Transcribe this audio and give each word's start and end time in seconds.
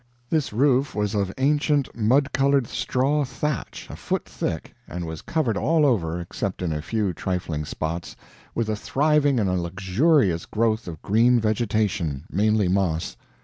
This 0.31 0.51
roof 0.51 0.95
was 0.95 1.13
of 1.13 1.31
ancient 1.37 1.95
mud 1.95 2.33
colored 2.33 2.65
straw 2.65 3.23
thatch 3.23 3.85
a 3.87 3.95
foot 3.95 4.25
thick, 4.25 4.73
and 4.87 5.05
was 5.05 5.21
covered 5.21 5.55
all 5.55 5.85
over, 5.85 6.19
except 6.19 6.63
in 6.63 6.73
a 6.73 6.81
few 6.81 7.13
trifling 7.13 7.65
spots, 7.65 8.15
with 8.55 8.67
a 8.67 8.75
thriving 8.75 9.39
and 9.39 9.61
luxurious 9.61 10.47
growth 10.47 10.87
of 10.87 11.03
green 11.03 11.39
vegetation, 11.39 12.23
mainly 12.31 12.67
moss. 12.67 13.15